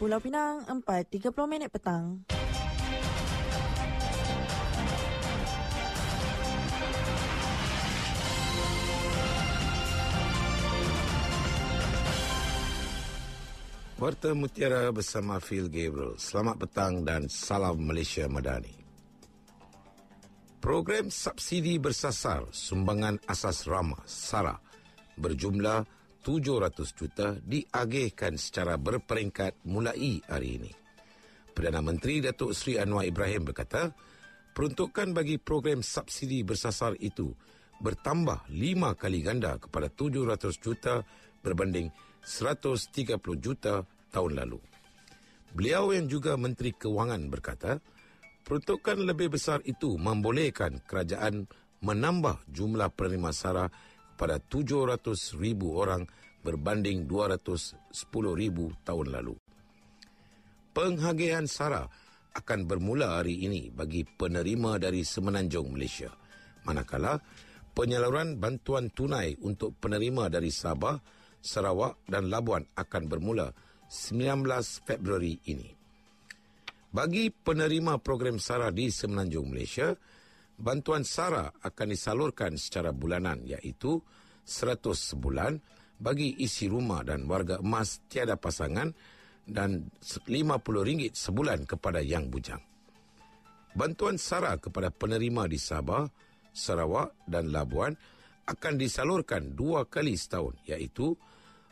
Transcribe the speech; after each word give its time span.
Pulau 0.00 0.16
Pinang 0.16 0.64
4.30 0.64 1.28
minit 1.44 1.68
petang. 1.68 2.24
Warta 14.00 14.32
Mutiara 14.32 14.88
bersama 14.88 15.36
Phil 15.36 15.68
Gabriel. 15.68 16.16
Selamat 16.16 16.64
petang 16.64 17.04
dan 17.04 17.28
salam 17.28 17.76
Malaysia 17.84 18.24
Madani. 18.24 18.72
Program 20.64 21.12
subsidi 21.12 21.76
bersasar 21.76 22.48
sumbangan 22.48 23.20
asas 23.28 23.68
ramah 23.68 24.00
SARA 24.08 24.56
berjumlah 25.20 25.99
700 26.20 26.96
juta 26.96 27.36
diagihkan 27.40 28.36
secara 28.36 28.76
berperingkat 28.76 29.64
mulai 29.64 30.20
hari 30.28 30.60
ini. 30.60 30.72
Perdana 31.50 31.82
Menteri 31.82 32.22
Datuk 32.22 32.54
Seri 32.54 32.78
Anwar 32.78 33.08
Ibrahim 33.08 33.48
berkata, 33.48 33.90
peruntukan 34.52 35.12
bagi 35.16 35.40
program 35.40 35.80
subsidi 35.80 36.44
bersasar 36.44 36.96
itu 37.00 37.32
bertambah 37.80 38.52
lima 38.52 38.92
kali 38.94 39.24
ganda 39.24 39.56
kepada 39.56 39.88
700 39.88 40.60
juta 40.60 41.00
berbanding 41.40 41.88
130 42.20 43.16
juta 43.40 43.88
tahun 44.12 44.32
lalu. 44.36 44.60
Beliau 45.56 45.90
yang 45.90 46.06
juga 46.06 46.36
Menteri 46.38 46.70
Kewangan 46.76 47.26
berkata, 47.26 47.80
peruntukan 48.46 49.02
lebih 49.02 49.34
besar 49.34 49.58
itu 49.66 49.98
membolehkan 49.98 50.84
kerajaan 50.86 51.48
menambah 51.80 52.44
jumlah 52.52 52.92
penerima 52.92 53.30
SARA 53.32 53.66
kepada 54.20 54.36
700 54.36 55.40
ribu 55.40 55.80
orang 55.80 56.04
berbanding 56.44 57.08
210 57.08 57.80
ribu 58.36 58.68
tahun 58.84 59.16
lalu. 59.16 59.32
Penghagian 60.76 61.48
SARA 61.48 61.88
akan 62.36 62.68
bermula 62.68 63.16
hari 63.16 63.48
ini 63.48 63.72
bagi 63.72 64.04
penerima 64.04 64.76
dari 64.76 65.08
Semenanjung 65.08 65.72
Malaysia. 65.72 66.12
Manakala 66.68 67.16
penyaluran 67.72 68.36
bantuan 68.36 68.92
tunai 68.92 69.40
untuk 69.40 69.80
penerima 69.80 70.28
dari 70.28 70.52
Sabah 70.52 71.00
Sarawak 71.40 72.04
dan 72.04 72.28
Labuan 72.28 72.68
akan 72.76 73.08
bermula 73.08 73.48
19 73.88 74.44
Februari 74.84 75.40
ini. 75.48 75.72
Bagi 76.92 77.32
penerima 77.32 77.96
program 78.04 78.36
SARA 78.36 78.68
di 78.68 78.92
Semenanjung 78.92 79.48
Malaysia, 79.48 79.96
bantuan 80.60 81.02
SARA 81.02 81.48
akan 81.64 81.86
disalurkan 81.88 82.60
secara 82.60 82.92
bulanan 82.92 83.40
iaitu 83.48 83.96
100 84.44 84.84
sebulan 84.92 85.56
bagi 85.96 86.36
isi 86.40 86.68
rumah 86.68 87.00
dan 87.00 87.24
warga 87.24 87.60
emas 87.64 88.04
tiada 88.12 88.36
pasangan 88.36 88.92
dan 89.48 89.88
RM50 90.04 91.16
sebulan 91.16 91.64
kepada 91.64 92.04
yang 92.04 92.28
bujang. 92.28 92.60
Bantuan 93.72 94.20
SARA 94.20 94.60
kepada 94.60 94.92
penerima 94.92 95.48
di 95.48 95.56
Sabah, 95.56 96.04
Sarawak 96.52 97.24
dan 97.24 97.54
Labuan 97.54 97.94
akan 98.44 98.74
disalurkan 98.76 99.54
dua 99.54 99.86
kali 99.86 100.18
setahun 100.18 100.58
iaitu 100.66 101.14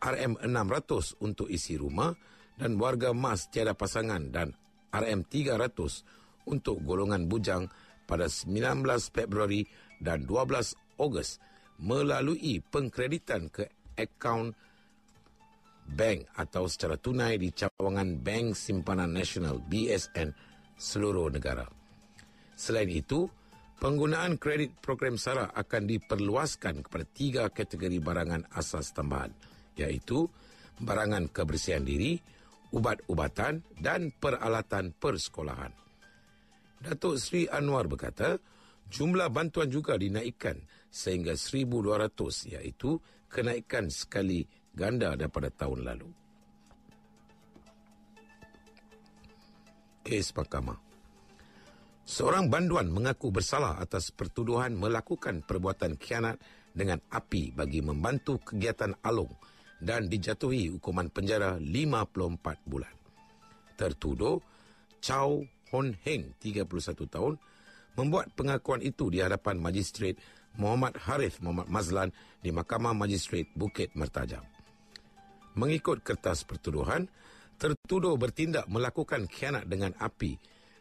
RM600 0.00 1.20
untuk 1.20 1.50
isi 1.50 1.76
rumah 1.76 2.14
dan 2.56 2.78
warga 2.80 3.12
emas 3.12 3.50
tiada 3.50 3.74
pasangan 3.76 4.30
dan 4.30 4.54
RM300 4.94 5.76
untuk 6.48 6.80
golongan 6.82 7.26
bujang 7.26 7.68
pada 8.10 8.26
19 8.26 8.82
Februari 9.14 9.62
dan 10.02 10.26
12 10.26 10.98
Ogos 10.98 11.38
melalui 11.78 12.58
pengkreditan 12.58 13.46
ke 13.46 13.70
akaun 13.94 14.50
bank 15.86 16.26
atau 16.34 16.66
secara 16.66 16.98
tunai 16.98 17.38
di 17.38 17.54
cawangan 17.54 18.18
Bank 18.18 18.58
Simpanan 18.58 19.14
Nasional 19.14 19.62
BSN 19.62 20.34
seluruh 20.74 21.30
negara. 21.30 21.64
Selain 22.58 22.90
itu, 22.90 23.30
Penggunaan 23.80 24.36
kredit 24.36 24.76
program 24.84 25.16
SARA 25.16 25.56
akan 25.56 25.88
diperluaskan 25.88 26.84
kepada 26.84 27.04
tiga 27.16 27.44
kategori 27.48 27.96
barangan 27.96 28.44
asas 28.52 28.92
tambahan, 28.92 29.32
iaitu 29.72 30.28
barangan 30.84 31.32
kebersihan 31.32 31.80
diri, 31.80 32.20
ubat-ubatan 32.76 33.64
dan 33.80 34.12
peralatan 34.12 34.92
persekolahan. 34.92 35.72
Datuk 36.80 37.20
Sri 37.20 37.44
Anwar 37.44 37.84
berkata, 37.84 38.40
jumlah 38.88 39.28
bantuan 39.28 39.68
juga 39.68 40.00
dinaikkan 40.00 40.56
sehingga 40.88 41.36
1,200 41.36 42.56
iaitu 42.56 42.96
kenaikan 43.28 43.92
sekali 43.92 44.48
ganda 44.72 45.12
daripada 45.12 45.52
tahun 45.52 45.84
lalu. 45.84 46.08
Kes 50.00 50.32
Mahkamah 50.32 50.80
Seorang 52.08 52.50
banduan 52.50 52.90
mengaku 52.90 53.30
bersalah 53.30 53.78
atas 53.78 54.10
pertuduhan 54.10 54.74
melakukan 54.74 55.46
perbuatan 55.46 55.94
khianat 55.94 56.42
dengan 56.74 56.98
api 57.12 57.54
bagi 57.54 57.84
membantu 57.84 58.42
kegiatan 58.42 58.98
Along 59.06 59.30
dan 59.78 60.10
dijatuhi 60.10 60.74
hukuman 60.74 61.06
penjara 61.12 61.54
54 61.62 62.66
bulan. 62.66 62.94
Tertuduh 63.78 64.42
Chow 64.98 65.46
Hon 65.70 65.94
Heng, 66.02 66.34
31 66.42 66.66
tahun, 67.06 67.34
membuat 67.94 68.30
pengakuan 68.34 68.82
itu 68.82 69.10
di 69.10 69.22
hadapan 69.22 69.58
Magistrat 69.58 70.18
Muhammad 70.58 70.98
Harith 70.98 71.38
Muhammad 71.42 71.70
Mazlan 71.70 72.10
di 72.42 72.50
Mahkamah 72.50 72.94
Magistrat 72.94 73.46
Bukit 73.54 73.94
Mertajam. 73.94 74.42
Mengikut 75.54 76.02
kertas 76.02 76.46
pertuduhan, 76.46 77.06
tertuduh 77.58 78.14
bertindak 78.18 78.66
melakukan 78.70 79.26
khianat 79.26 79.66
dengan 79.66 79.94
api 79.98 80.38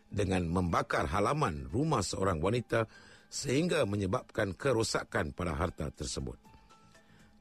dengan 0.09 0.45
membakar 0.49 1.05
halaman 1.05 1.69
rumah 1.69 2.01
seorang 2.01 2.41
wanita 2.41 2.89
sehingga 3.29 3.85
menyebabkan 3.85 4.57
kerosakan 4.57 5.37
pada 5.37 5.53
harta 5.53 5.93
tersebut. 5.93 6.37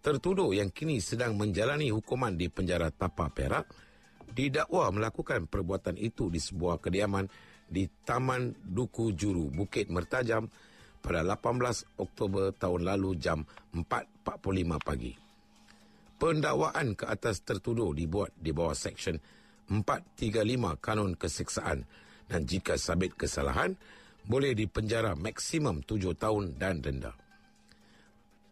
Tertuduh 0.04 0.52
yang 0.52 0.68
kini 0.68 1.00
sedang 1.00 1.34
menjalani 1.34 1.90
hukuman 1.90 2.36
di 2.36 2.52
penjara 2.52 2.92
Tapa 2.92 3.32
Perak 3.32 3.66
didakwa 4.32 4.92
melakukan 4.92 5.48
perbuatan 5.48 5.96
itu 5.96 6.28
di 6.28 6.40
sebuah 6.40 6.80
kediaman 6.80 7.28
di 7.68 7.84
Taman 7.86 8.56
Duku 8.64 9.12
Juru 9.12 9.52
Bukit 9.52 9.92
Mertajam 9.92 10.48
pada 11.04 11.22
18 11.22 12.00
Oktober 12.00 12.50
tahun 12.56 12.82
lalu 12.88 13.20
jam 13.20 13.44
4.45 13.76 14.80
pagi. 14.82 15.12
Pendakwaan 16.18 16.98
ke 16.98 17.06
atas 17.06 17.46
tertuduh 17.46 17.94
dibuat 17.94 18.34
di 18.34 18.50
bawah 18.50 18.74
Seksyen 18.74 19.22
435 19.70 20.82
Kanun 20.82 21.14
Keseksaan 21.14 21.86
dan 22.28 22.44
jika 22.44 22.74
sabit 22.74 23.14
kesalahan, 23.14 23.78
boleh 24.28 24.52
dipenjara 24.52 25.16
maksimum 25.16 25.80
tujuh 25.86 26.12
tahun 26.18 26.58
dan 26.60 26.84
denda. 26.84 27.16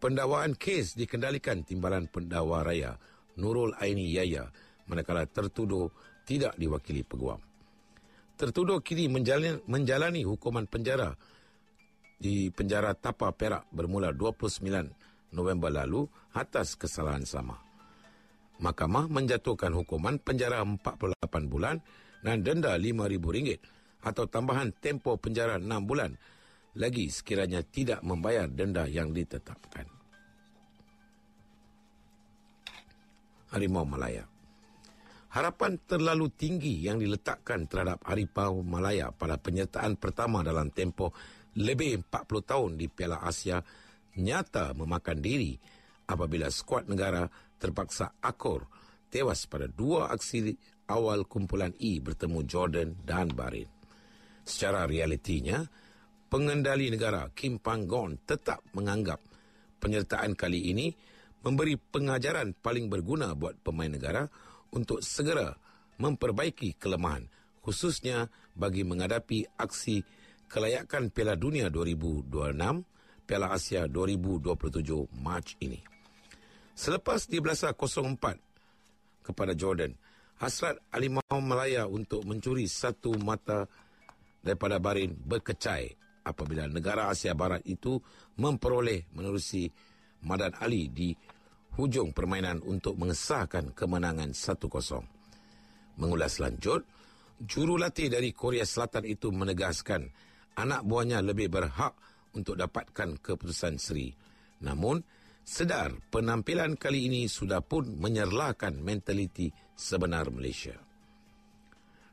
Pendakwaan 0.00 0.54
kes 0.54 0.94
dikendalikan 0.94 1.64
Timbalan 1.64 2.06
Pendakwa 2.08 2.62
Raya 2.62 3.00
Nurul 3.36 3.76
Aini 3.80 4.12
Yaya 4.12 4.48
manakala 4.86 5.26
tertuduh 5.26 5.90
tidak 6.26 6.54
diwakili 6.58 7.06
peguam. 7.06 7.38
Tertuduh 8.36 8.82
kini 8.84 9.08
menjalani, 9.08 9.62
menjalani 9.64 10.20
hukuman 10.26 10.68
penjara 10.68 11.16
di 12.20 12.48
penjara 12.52 12.92
Tapa 12.92 13.32
Perak 13.32 13.68
bermula 13.72 14.12
29 14.12 15.32
November 15.32 15.70
lalu 15.72 16.04
atas 16.36 16.76
kesalahan 16.76 17.24
sama. 17.24 17.56
Mahkamah 18.56 19.08
menjatuhkan 19.08 19.72
hukuman 19.72 20.16
penjara 20.20 20.64
48 20.64 21.16
bulan 21.48 21.76
dan 22.24 22.40
denda 22.40 22.76
RM5,000 22.80 23.60
atau 24.04 24.24
tambahan 24.24 24.72
tempoh 24.80 25.20
penjara 25.20 25.60
6 25.60 25.68
bulan 25.84 26.16
lagi 26.76 27.08
sekiranya 27.08 27.64
tidak 27.64 28.04
membayar 28.04 28.48
denda 28.48 28.84
yang 28.84 29.12
ditetapkan. 29.12 29.88
Harimau 33.52 33.88
Malaya 33.88 34.35
Harapan 35.32 35.76
terlalu 35.84 36.30
tinggi 36.32 36.86
yang 36.86 37.02
diletakkan 37.02 37.66
terhadap 37.66 38.00
Harimau 38.06 38.62
Malaya 38.62 39.10
pada 39.10 39.36
penyertaan 39.36 39.98
pertama 39.98 40.40
dalam 40.46 40.70
tempoh 40.70 41.10
lebih 41.56 42.06
40 42.08 42.50
tahun 42.50 42.70
di 42.78 42.86
Piala 42.86 43.24
Asia 43.24 43.60
nyata 44.16 44.72
memakan 44.72 45.18
diri 45.20 45.56
apabila 46.08 46.48
skuad 46.48 46.88
negara 46.88 47.26
terpaksa 47.58 48.16
akur 48.22 48.64
tewas 49.10 49.48
pada 49.48 49.66
dua 49.66 50.12
aksi 50.12 50.54
awal 50.92 51.26
kumpulan 51.26 51.74
E 51.80 51.98
bertemu 51.98 52.40
Jordan 52.46 52.88
dan 53.02 53.32
Bahrain. 53.34 53.68
Secara 54.46 54.86
realitinya, 54.86 55.66
pengendali 56.30 56.86
negara 56.92 57.26
Kim 57.34 57.58
Panggon 57.58 58.22
tetap 58.22 58.62
menganggap 58.76 59.18
penyertaan 59.82 60.38
kali 60.38 60.70
ini 60.70 60.94
memberi 61.42 61.78
pengajaran 61.78 62.54
paling 62.58 62.86
berguna 62.90 63.34
buat 63.34 63.58
pemain 63.62 63.90
negara 63.90 64.26
untuk 64.72 65.02
segera 65.02 65.54
memperbaiki 66.00 66.76
kelemahan 66.76 67.26
khususnya 67.66 68.30
bagi 68.54 68.86
menghadapi 68.86 69.58
aksi 69.58 70.06
kelayakan 70.46 71.10
Piala 71.10 71.34
Dunia 71.34 71.66
2026 71.66 72.30
Piala 73.26 73.50
Asia 73.50 73.90
2027 73.90 75.18
Mac 75.18 75.58
ini. 75.58 75.82
Selepas 76.78 77.26
di 77.26 77.42
belasa 77.42 77.74
04 77.74 79.26
kepada 79.26 79.52
Jordan, 79.58 79.90
Hasrat 80.38 80.78
Ali 80.94 81.10
Mahu 81.10 81.40
Melaya 81.42 81.90
untuk 81.90 82.22
mencuri 82.22 82.70
satu 82.70 83.18
mata 83.18 83.66
daripada 84.46 84.78
Barin 84.78 85.10
berkecai 85.18 85.90
apabila 86.22 86.70
negara 86.70 87.10
Asia 87.10 87.34
Barat 87.34 87.66
itu 87.66 87.98
memperoleh 88.38 89.10
menerusi 89.10 89.66
Madan 90.22 90.54
Ali 90.62 90.86
di 90.86 91.10
hujung 91.76 92.10
permainan 92.16 92.64
untuk 92.64 92.96
mengesahkan 92.96 93.76
kemenangan 93.76 94.32
1-0. 94.32 96.00
Mengulas 96.00 96.40
lanjut, 96.40 96.84
jurulatih 97.40 98.08
dari 98.08 98.32
Korea 98.32 98.64
Selatan 98.64 99.04
itu 99.04 99.28
menegaskan 99.32 100.08
anak 100.56 100.84
buahnya 100.88 101.20
lebih 101.20 101.52
berhak 101.52 101.92
untuk 102.32 102.56
dapatkan 102.56 103.20
keputusan 103.20 103.76
seri. 103.76 104.12
Namun, 104.64 105.00
sedar 105.44 105.92
penampilan 106.08 106.80
kali 106.80 107.08
ini 107.08 107.28
sudah 107.28 107.60
pun 107.60 107.96
menyerlahkan 107.96 108.76
mentaliti 108.80 109.52
sebenar 109.76 110.32
Malaysia. 110.32 110.76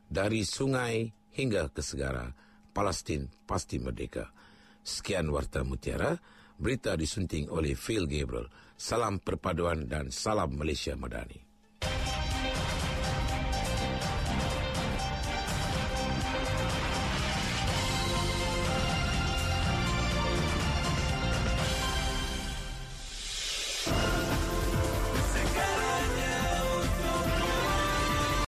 Dari 0.04 0.44
sungai 0.44 1.08
hingga 1.32 1.72
ke 1.72 1.80
segara, 1.80 2.28
Palestin 2.70 3.26
pasti 3.48 3.80
merdeka. 3.80 4.28
Sekian 4.84 5.32
Warta 5.32 5.64
Mutiara, 5.64 6.12
berita 6.60 6.94
disunting 6.94 7.48
oleh 7.48 7.72
Phil 7.74 8.04
Gabriel. 8.04 8.46
Salam 8.76 9.18
perpaduan 9.18 9.88
dan 9.88 10.12
salam 10.12 10.54
Malaysia 10.54 10.92
Madani. 10.94 11.43